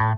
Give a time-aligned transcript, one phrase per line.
[0.00, 0.16] Hallo,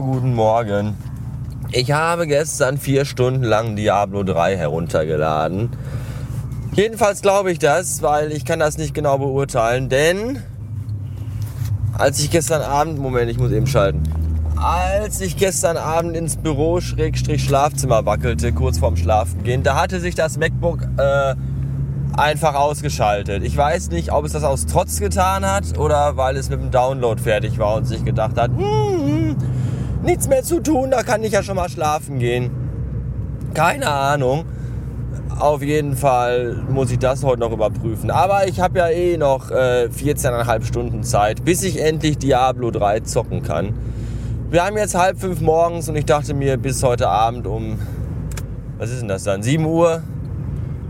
[0.00, 0.96] guten Morgen.
[1.70, 5.76] Ich habe gestern vier Stunden lang Diablo 3 heruntergeladen.
[6.72, 10.42] Jedenfalls glaube ich das, weil ich kann das nicht genau beurteilen, denn
[11.98, 14.02] als ich gestern Abend, Moment, ich muss eben schalten.
[14.56, 20.00] Als ich gestern Abend ins Büro Schrägstrich Schlafzimmer wackelte, kurz vorm Schlafen gehen, da hatte
[20.00, 21.34] sich das MacBook äh,
[22.16, 23.44] einfach ausgeschaltet.
[23.44, 26.70] Ich weiß nicht, ob es das aus Trotz getan hat oder weil es mit dem
[26.70, 29.36] Download fertig war und sich gedacht hat, hm,
[30.02, 32.50] nichts mehr zu tun, da kann ich ja schon mal schlafen gehen.
[33.54, 34.44] Keine Ahnung.
[35.38, 38.10] Auf jeden Fall muss ich das heute noch überprüfen.
[38.10, 43.00] Aber ich habe ja eh noch äh, 14,5 Stunden Zeit, bis ich endlich Diablo 3
[43.00, 43.74] zocken kann.
[44.50, 47.78] Wir haben jetzt halb fünf morgens und ich dachte mir, bis heute Abend um,
[48.78, 50.02] was ist denn das dann, 7 Uhr,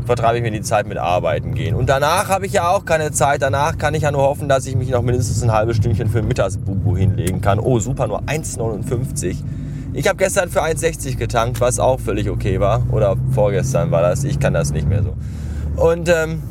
[0.06, 1.74] vertreibe ich mir die Zeit mit Arbeiten gehen.
[1.74, 3.42] Und danach habe ich ja auch keine Zeit.
[3.42, 6.22] Danach kann ich ja nur hoffen, dass ich mich noch mindestens ein halbes Stündchen für
[6.22, 7.58] Mittagsbubu hinlegen kann.
[7.58, 9.36] Oh, super, nur 1,59.
[9.94, 12.82] Ich habe gestern für 1,60 getankt, was auch völlig okay war.
[12.92, 14.24] Oder vorgestern war das.
[14.24, 15.14] Ich kann das nicht mehr so.
[15.82, 16.42] Und ähm,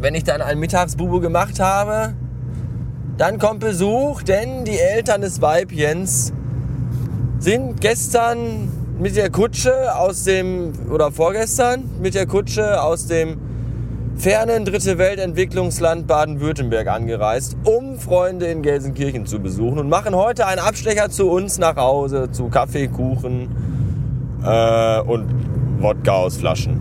[0.00, 2.14] wenn ich dann ein Mittagsbubu gemacht habe,
[3.16, 6.32] dann kommt Besuch, denn die Eltern des Weibchens
[7.40, 8.68] sind gestern
[9.00, 13.38] mit der Kutsche aus dem, oder vorgestern, mit der Kutsche aus dem
[14.18, 20.58] fernen Dritte Weltentwicklungsland Baden-Württemberg angereist, um Freunde in Gelsenkirchen zu besuchen und machen heute einen
[20.60, 23.48] Abstecher zu uns nach Hause, zu Kaffee, Kuchen
[24.44, 25.32] äh, und
[25.78, 26.80] Wodka aus Flaschen.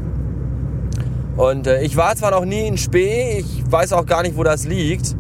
[1.38, 4.42] Und äh, ich war zwar noch nie in Spee, ich weiß auch gar nicht, wo
[4.42, 5.16] das liegt,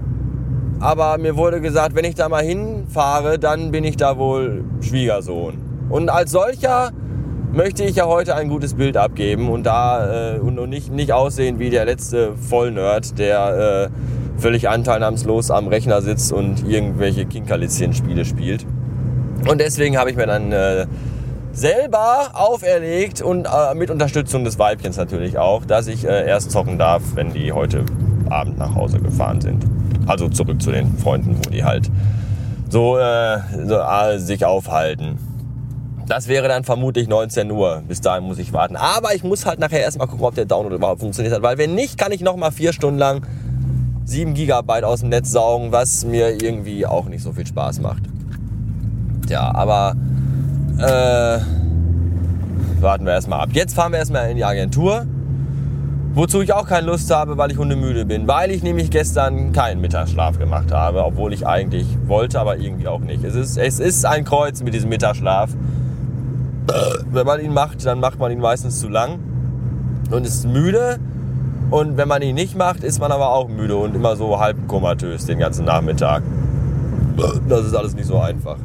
[0.79, 5.53] aber mir wurde gesagt, wenn ich da mal hinfahre, dann bin ich da wohl Schwiegersohn.
[5.89, 6.91] Und als solcher
[7.57, 11.57] möchte ich ja heute ein gutes Bild abgeben und da äh, und nicht, nicht aussehen
[11.57, 18.67] wie der letzte Vollnerd, der äh, völlig anteilnahmslos am Rechner sitzt und irgendwelche Kinkerlitzchen-Spiele spielt.
[19.49, 20.85] Und deswegen habe ich mir dann äh,
[21.51, 26.77] selber auferlegt und äh, mit Unterstützung des Weibchens natürlich auch, dass ich äh, erst zocken
[26.77, 27.85] darf, wenn die heute
[28.29, 29.65] Abend nach Hause gefahren sind.
[30.05, 31.89] Also zurück zu den Freunden, wo die halt
[32.69, 33.79] so, äh, so
[34.17, 35.17] sich aufhalten.
[36.07, 37.83] Das wäre dann vermutlich 19 Uhr.
[37.85, 38.77] Bis dahin muss ich warten.
[38.77, 41.41] Aber ich muss halt nachher erstmal gucken, ob der Download überhaupt funktioniert hat.
[41.41, 43.27] Weil wenn nicht, kann ich nochmal vier Stunden lang
[44.05, 48.03] 7 Gigabyte aus dem Netz saugen, was mir irgendwie auch nicht so viel Spaß macht.
[49.27, 49.95] Tja, aber
[50.77, 51.39] äh,
[52.81, 53.49] warten wir erstmal ab.
[53.51, 55.05] Jetzt fahren wir erstmal in die Agentur.
[56.13, 58.29] Wozu ich auch keine Lust habe, weil ich hundemüde bin.
[58.29, 63.01] Weil ich nämlich gestern keinen Mittagsschlaf gemacht habe, obwohl ich eigentlich wollte, aber irgendwie auch
[63.01, 63.25] nicht.
[63.25, 65.49] Es ist, es ist ein Kreuz mit diesem Mittagsschlaf
[67.11, 69.19] wenn man ihn macht, dann macht man ihn meistens zu lang
[70.11, 70.99] und ist müde.
[71.69, 74.67] Und wenn man ihn nicht macht, ist man aber auch müde und immer so halb
[74.67, 76.23] komatös den ganzen Nachmittag.
[77.49, 78.57] Das ist alles nicht so einfach.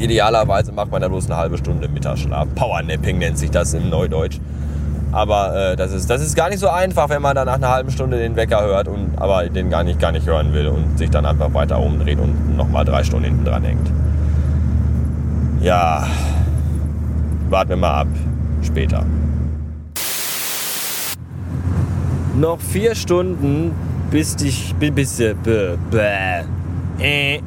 [0.00, 2.48] Idealerweise macht man da bloß eine halbe Stunde Mittagsschlaf.
[2.54, 4.40] Powernapping nennt sich das im Neudeutsch.
[5.12, 7.70] Aber äh, das, ist, das ist gar nicht so einfach, wenn man dann nach einer
[7.70, 10.98] halben Stunde den Wecker hört, und, aber den gar nicht, gar nicht hören will und
[10.98, 13.90] sich dann einfach weiter umdreht und nochmal drei Stunden hinten dran hängt.
[15.62, 16.06] Ja,
[17.50, 18.08] warten wir mal ab.
[18.62, 19.04] Später.
[22.36, 23.72] Noch vier Stunden,
[24.10, 24.74] bis ich.
[24.74, 25.20] bis.
[25.20, 25.34] Äh,
[25.90, 26.44] bäh.
[27.00, 27.40] Äh.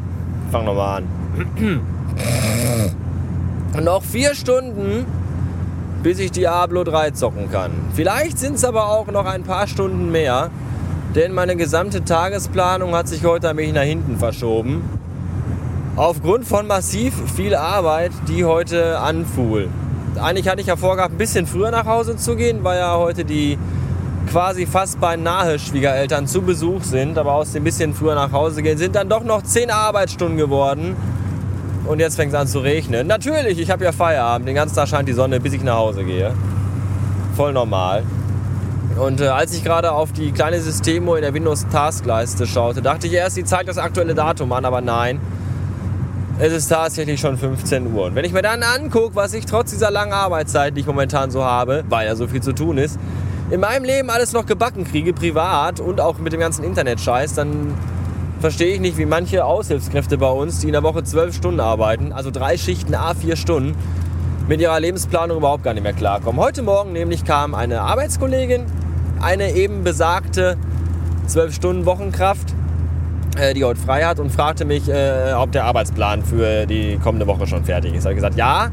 [0.52, 1.82] Fang nochmal an.
[3.84, 5.06] noch vier Stunden,
[6.04, 7.72] bis ich Diablo 3 zocken kann.
[7.94, 10.50] Vielleicht sind es aber auch noch ein paar Stunden mehr,
[11.16, 14.82] denn meine gesamte Tagesplanung hat sich heute ein wenig nach hinten verschoben.
[15.96, 19.70] Aufgrund von massiv viel Arbeit, die heute anfuhl
[20.20, 23.26] eigentlich hatte ich ja vorgehabt, ein bisschen früher nach Hause zu gehen, weil ja heute
[23.26, 23.58] die
[24.32, 27.18] quasi fast beinahe Schwiegereltern zu Besuch sind.
[27.18, 30.96] Aber aus dem bisschen früher nach Hause gehen sind dann doch noch 10 Arbeitsstunden geworden.
[31.86, 33.08] Und jetzt fängt es an zu regnen.
[33.08, 34.48] Natürlich, ich habe ja Feierabend.
[34.48, 36.34] Den ganzen Tag scheint die Sonne, bis ich nach Hause gehe.
[37.36, 38.04] Voll normal.
[38.98, 43.08] Und äh, als ich gerade auf die kleine Systemo in der Windows Taskleiste schaute, dachte
[43.08, 45.20] ich erst, die zeigt das aktuelle Datum an, aber nein.
[46.44, 48.06] Es ist tatsächlich schon 15 Uhr.
[48.06, 51.30] Und wenn ich mir dann angucke, was ich trotz dieser langen Arbeitszeit, die ich momentan
[51.30, 52.98] so habe, weil ja so viel zu tun ist,
[53.52, 57.76] in meinem Leben alles noch gebacken kriege, privat und auch mit dem ganzen Internet-Scheiß, dann
[58.40, 62.12] verstehe ich nicht, wie manche Aushilfskräfte bei uns, die in der Woche 12 Stunden arbeiten,
[62.12, 63.76] also drei Schichten, a 4 Stunden,
[64.48, 66.42] mit ihrer Lebensplanung überhaupt gar nicht mehr klarkommen.
[66.42, 68.64] Heute Morgen nämlich kam eine Arbeitskollegin,
[69.22, 70.58] eine eben besagte
[71.28, 72.61] 12-Stunden-Wochenkraft, äh,
[73.56, 77.48] die heute frei hat und fragte mich, äh, ob der Arbeitsplan für die kommende Woche
[77.48, 78.00] schon fertig ist.
[78.00, 78.70] Ich habe gesagt, ja,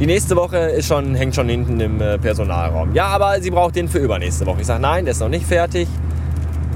[0.00, 2.94] die nächste Woche ist schon, hängt schon hinten im äh, Personalraum.
[2.94, 4.60] Ja, aber sie braucht den für übernächste Woche.
[4.60, 5.86] Ich sage, nein, der ist noch nicht fertig.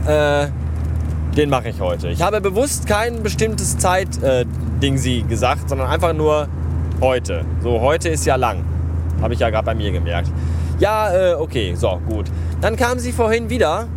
[0.07, 0.47] Äh,
[1.37, 2.09] den mache ich heute.
[2.09, 6.49] Ich habe bewusst kein bestimmtes Zeitding äh, sie gesagt, sondern einfach nur
[7.01, 7.45] heute.
[7.63, 8.65] So, heute ist ja lang.
[9.21, 10.31] Habe ich ja gerade bei mir gemerkt.
[10.79, 12.27] Ja, äh, okay, so, gut.
[12.61, 13.89] Dann kam sie vorhin wieder.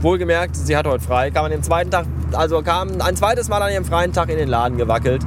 [0.00, 1.30] Wohlgemerkt, sie hat heute frei.
[1.30, 4.38] Kam an dem zweiten Tag, also kam ein zweites Mal an ihrem freien Tag in
[4.38, 5.22] den Laden gewackelt.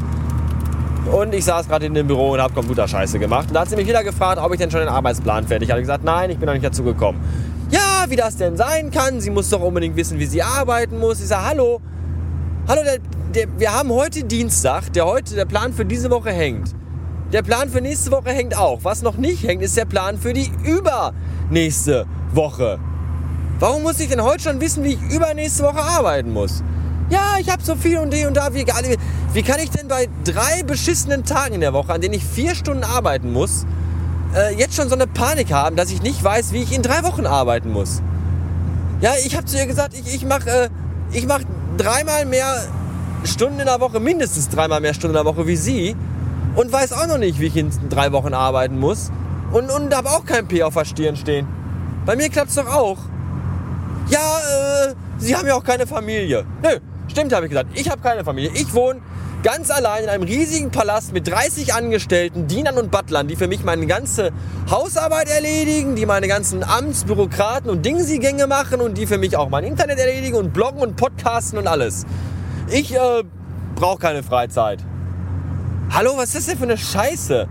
[1.11, 3.49] Und ich saß gerade in dem Büro und habe Computerscheiße gemacht.
[3.49, 5.79] Und da hat sie mich wieder gefragt, ob ich denn schon den Arbeitsplan fertig hatte.
[5.79, 7.19] Ich gesagt, nein, ich bin noch nicht dazu gekommen.
[7.69, 9.19] Ja, wie das denn sein kann.
[9.19, 11.19] Sie muss doch unbedingt wissen, wie sie arbeiten muss.
[11.19, 11.81] Ich sage, hallo.
[12.67, 12.99] Hallo, der,
[13.33, 16.73] der, wir haben heute Dienstag, der heute der Plan für diese Woche hängt.
[17.33, 18.79] Der Plan für nächste Woche hängt auch.
[18.83, 22.79] Was noch nicht hängt, ist der Plan für die übernächste Woche.
[23.59, 26.63] Warum muss ich denn heute schon wissen, wie ich übernächste Woche arbeiten muss?
[27.09, 28.53] Ja, ich habe so viel und die und da.
[28.53, 28.65] Wie,
[29.33, 32.55] wie kann ich denn bei drei beschissenen Tagen in der Woche, an denen ich vier
[32.55, 33.65] Stunden arbeiten muss,
[34.35, 37.03] äh, jetzt schon so eine Panik haben, dass ich nicht weiß, wie ich in drei
[37.03, 38.01] Wochen arbeiten muss?
[39.01, 40.69] Ja, ich habe zu ihr gesagt, ich, ich mache
[41.11, 41.41] äh, mach
[41.77, 42.63] dreimal mehr
[43.25, 45.95] Stunden in der Woche, mindestens dreimal mehr Stunden in der Woche wie sie
[46.55, 49.11] und weiß auch noch nicht, wie ich in drei Wochen arbeiten muss.
[49.51, 51.47] Und, und habe auch kein P auf der Stirn stehen.
[52.05, 52.97] Bei mir klappt es doch auch.
[54.09, 56.43] Ja, äh, Sie haben ja auch keine Familie.
[56.61, 57.69] Nö, stimmt, habe ich gesagt.
[57.73, 58.51] Ich habe keine Familie.
[58.53, 59.01] Ich wohne
[59.43, 63.63] ganz allein in einem riesigen Palast mit 30 Angestellten, Dienern und Butlern, die für mich
[63.63, 64.31] meine ganze
[64.71, 69.65] Hausarbeit erledigen, die meine ganzen Amtsbürokraten und Dingsigänge machen und die für mich auch mein
[69.65, 72.05] Internet erledigen und bloggen und podcasten und alles.
[72.69, 73.23] Ich äh,
[73.75, 74.79] brauche keine Freizeit.
[75.89, 77.47] Hallo, was ist das denn für eine Scheiße?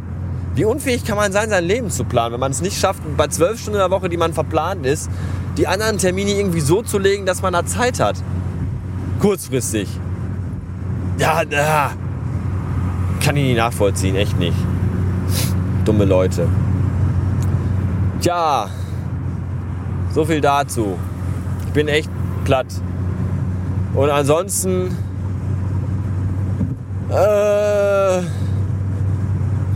[0.54, 3.28] Wie unfähig kann man sein, sein Leben zu planen, wenn man es nicht schafft, bei
[3.28, 5.10] zwölf Stunden in der Woche, die man verplant ist,
[5.56, 8.16] die anderen Termine irgendwie so zu legen, dass man da Zeit hat.
[9.22, 9.88] Kurzfristig.
[11.16, 11.92] Ja, na,
[13.24, 14.56] kann ich nicht nachvollziehen, echt nicht.
[15.84, 16.48] Dumme Leute.
[18.20, 18.68] Tja,
[20.12, 20.98] so viel dazu.
[21.66, 22.10] Ich bin echt
[22.44, 22.66] platt.
[23.94, 24.96] Und ansonsten
[27.08, 28.22] äh,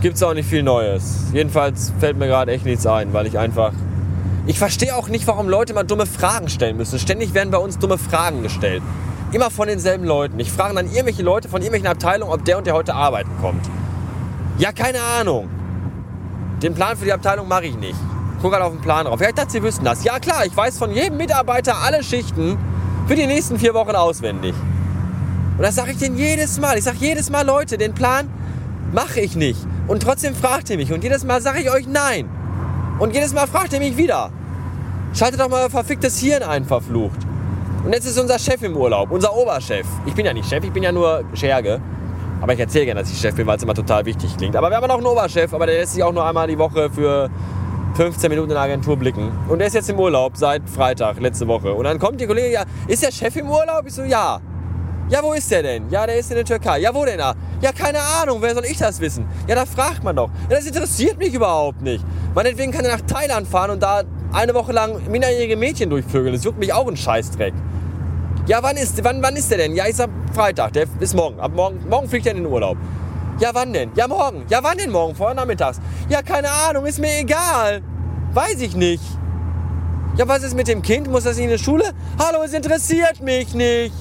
[0.01, 1.27] gibt auch nicht viel Neues.
[1.31, 3.71] Jedenfalls fällt mir gerade echt nichts ein, weil ich einfach.
[4.45, 6.99] Ich verstehe auch nicht, warum Leute mal dumme Fragen stellen müssen.
[6.99, 8.83] Ständig werden bei uns dumme Fragen gestellt.
[9.31, 10.39] Immer von denselben Leuten.
[10.39, 13.65] Ich frage dann irgendwelche Leute von irgendwelchen Abteilungen, ob der und der heute arbeiten kommt.
[14.57, 15.49] Ja, keine Ahnung.
[16.61, 17.95] Den Plan für die Abteilung mache ich nicht.
[18.35, 19.19] Ich gucke halt auf den Plan drauf.
[19.19, 20.03] Ja, ich dachte, Sie wüssten das.
[20.03, 22.57] Ja, klar, ich weiß von jedem Mitarbeiter alle Schichten
[23.07, 24.55] für die nächsten vier Wochen auswendig.
[25.57, 26.77] Und das sage ich denen jedes Mal.
[26.77, 28.29] Ich sage jedes Mal, Leute, den Plan
[28.93, 29.59] mache ich nicht.
[29.87, 30.93] Und trotzdem fragt ihr mich.
[30.93, 32.29] Und jedes Mal sage ich euch nein.
[32.99, 34.31] Und jedes Mal fragt ihr mich wieder.
[35.13, 37.26] Schaltet doch mal euer verficktes Hirn ein, verflucht.
[37.87, 39.87] Und jetzt ist unser Chef im Urlaub, unser Oberchef.
[40.05, 41.79] Ich bin ja nicht Chef, ich bin ja nur Scherge.
[42.41, 44.57] Aber ich erzähle gerne, dass ich Chef bin, weil es immer total wichtig klingt.
[44.57, 46.89] Aber wir haben noch einen Oberchef, aber der lässt sich auch nur einmal die Woche
[46.89, 47.29] für
[47.95, 49.31] 15 Minuten in der Agentur blicken.
[49.47, 51.73] Und der ist jetzt im Urlaub seit Freitag, letzte Woche.
[51.73, 53.83] Und dann kommt die Kollegin, ja, ist der Chef im Urlaub?
[53.85, 54.41] Ich so, ja.
[55.07, 55.89] Ja, wo ist der denn?
[55.89, 56.79] Ja, der ist in der Türkei.
[56.79, 57.35] Ja, wo denn da?
[57.61, 59.25] Ja, keine Ahnung, wer soll ich das wissen?
[59.47, 60.29] Ja, da fragt man doch.
[60.49, 62.03] Ja, das interessiert mich überhaupt nicht.
[62.35, 66.35] Meinetwegen kann er nach Thailand fahren und da eine Woche lang minderjährige Mädchen durchvögeln.
[66.35, 67.53] Das juckt mich auch ein Scheißdreck.
[68.47, 69.75] Ja, wann ist, wann, wann ist der denn?
[69.75, 71.37] Ja, ich sag Freitag, der ist morgen.
[71.37, 72.77] Ab morgen, morgen fliegt er in den Urlaub.
[73.39, 73.91] Ja, wann denn?
[73.95, 74.45] Ja, morgen.
[74.47, 75.13] Ja, wann denn morgen?
[75.15, 75.81] Vorher nachmittags.
[76.07, 77.81] Ja, keine Ahnung, ist mir egal.
[78.33, 79.03] Weiß ich nicht.
[80.15, 81.11] Ja, was ist mit dem Kind?
[81.11, 81.91] Muss das in die Schule?
[82.17, 83.93] Hallo, es interessiert mich nicht.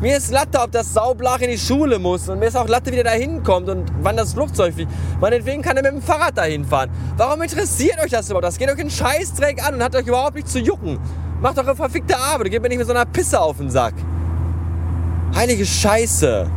[0.00, 2.28] Mir ist Latte, ob das Saublach in die Schule muss.
[2.28, 4.92] Und mir ist auch Latte, wie der da hinkommt und wann das Flugzeug fliegt.
[5.20, 6.88] Meinetwegen kann er mit dem Fahrrad dahin fahren.
[7.16, 8.44] Warum interessiert euch das überhaupt?
[8.44, 11.00] Das geht euch einen Scheißdreck an und hat euch überhaupt nicht zu jucken.
[11.42, 12.52] Macht doch eine verfickte Arbeit.
[12.52, 13.94] Geht mir nicht mit so einer Pisse auf den Sack.
[15.34, 16.48] Heilige Scheiße.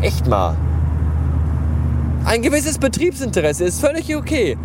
[0.00, 0.56] Echt mal.
[2.24, 4.56] Ein gewisses Betriebsinteresse ist völlig okay.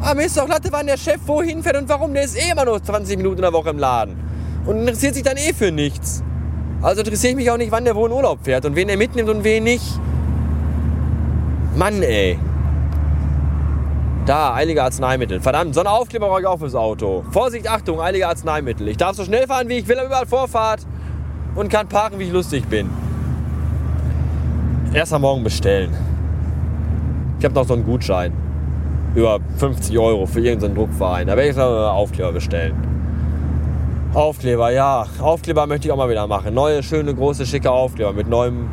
[0.00, 2.12] Aber mir ist doch Latte, wann der Chef wohin fährt und warum.
[2.12, 4.16] Der ist eh immer nur 20 Minuten in der Woche im Laden.
[4.66, 6.24] Und interessiert sich dann eh für nichts.
[6.82, 8.96] Also interessiere ich mich auch nicht, wann der wo in Urlaub fährt und wen er
[8.96, 10.00] mitnimmt und wen nicht.
[11.76, 12.38] Mann, ey.
[14.28, 15.40] Da, eilige Arzneimittel.
[15.40, 17.24] Verdammt, so eine Aufkleber brauche ich auch fürs Auto.
[17.30, 18.86] Vorsicht, Achtung, eilige Arzneimittel.
[18.88, 20.86] Ich darf so schnell fahren, wie ich will, aber überall Vorfahrt.
[21.54, 22.90] Und kann parken, wie ich lustig bin.
[24.92, 25.96] Erst am Morgen bestellen.
[27.38, 28.34] Ich habe noch so einen Gutschein.
[29.14, 31.26] Über 50 Euro für irgendeinen Druckverein.
[31.26, 32.74] Da werde ich noch einen Aufkleber bestellen.
[34.12, 35.06] Aufkleber, ja.
[35.22, 36.52] Aufkleber möchte ich auch mal wieder machen.
[36.52, 38.68] Neue, schöne, große, schicke Aufkleber mit neuem,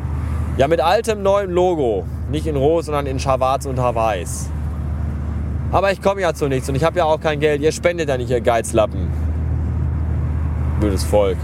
[0.58, 2.04] ja, mit altem, neuem Logo.
[2.30, 4.50] Nicht in Rot, sondern in Schwarz und Weiß.
[5.72, 7.60] Aber ich komme ja zu nichts und ich habe ja auch kein Geld.
[7.60, 9.10] Ihr spendet ja nicht, ihr Geizlappen.
[10.80, 11.36] Blödes Volk.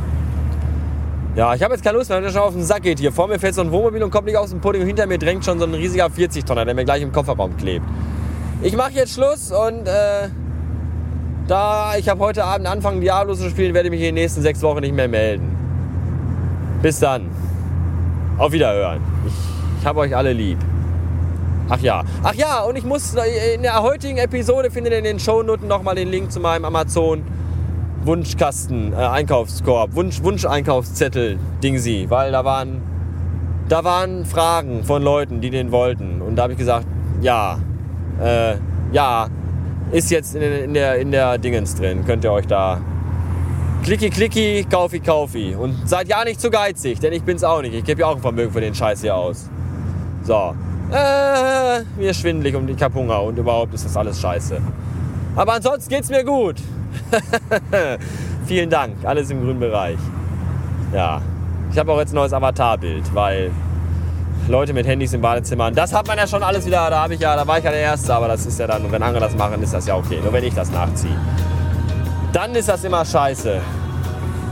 [1.35, 3.11] Ja, ich habe jetzt keine Lust mehr, wenn der schon auf den Sack geht hier.
[3.11, 5.19] Vor mir fährt so ein Wohnmobil und kommt nicht aus dem Pudding und hinter mir
[5.19, 7.87] drängt schon so ein riesiger 40-Tonner, der mir gleich im Kofferraum klebt.
[8.61, 10.29] Ich mache jetzt Schluss und äh,
[11.49, 14.43] da ich habe heute Abend anfangen Diablo zu spielen, werde ich mich in den nächsten
[14.43, 15.57] sechs Wochen nicht mehr melden.
[16.83, 17.31] Bis dann.
[18.37, 19.01] Auf Wiederhören.
[19.27, 19.33] Ich,
[19.81, 20.59] ich habe euch alle lieb.
[21.73, 22.05] Ach ja.
[22.23, 23.15] Ach ja, und ich muss
[23.55, 27.23] in der heutigen Episode findet ihr in den Shownoten nochmal den Link zu meinem Amazon
[28.05, 32.83] Wunschkasten, äh, Einkaufskorb, Wunsch, Wunsch-Einkaufszettel, Dingsi, weil da waren,
[33.71, 36.21] da waren Fragen von Leuten, die den wollten.
[36.21, 36.87] Und da habe ich gesagt,
[37.23, 37.59] ja,
[38.23, 38.57] äh,
[38.93, 39.29] ja,
[39.93, 42.05] ist jetzt in, in, der, in der Dingens drin.
[42.05, 42.83] Könnt ihr euch da
[43.83, 45.57] klicki klicki, kaufi kaufi.
[45.59, 47.73] Und seid ja nicht zu geizig, denn ich bin's auch nicht.
[47.73, 49.49] Ich gebe ja auch ein Vermögen für den Scheiß hier aus.
[50.23, 50.55] So.
[50.93, 54.61] Äh, mir schwindelig ich hab Hunger und überhaupt ist das alles scheiße.
[55.35, 56.57] Aber ansonsten geht's mir gut.
[58.47, 59.99] Vielen Dank, alles im grünen Bereich.
[60.93, 61.23] Ja,
[61.73, 63.51] ich habe auch jetzt ein neues Avatarbild, weil
[64.49, 67.21] Leute mit Handys im Badezimmer, das hat man ja schon alles wieder, da habe ich
[67.21, 69.35] ja, da war ich ja der Erste, aber das ist ja dann, wenn andere das
[69.35, 70.19] machen, ist das ja okay.
[70.23, 71.17] Nur wenn ich das nachziehe.
[72.33, 73.61] Dann ist das immer scheiße.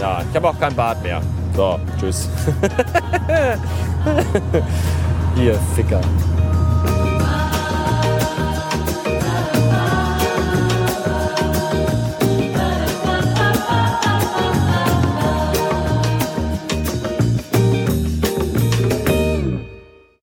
[0.01, 1.21] Ja, ich habe auch kein Bad mehr.
[1.55, 2.29] So, tschüss.
[5.37, 6.01] Ihr Ficker.